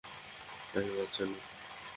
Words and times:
আমি 0.73 0.91
বাচ্চা 0.97 1.23
নই। 1.25 1.41